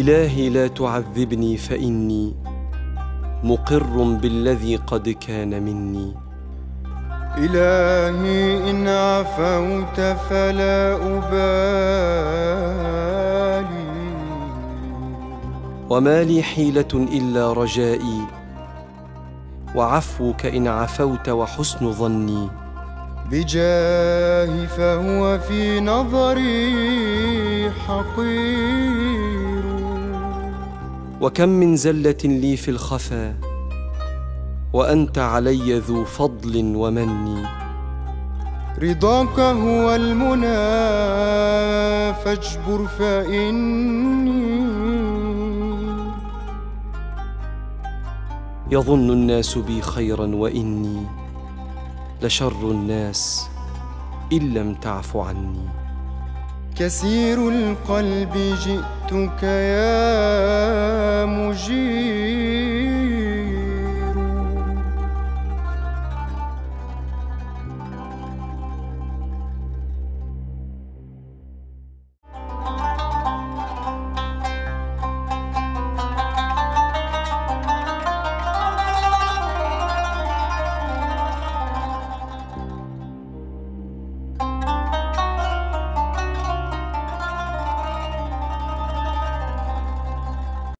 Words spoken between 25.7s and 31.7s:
نظري حقير وكم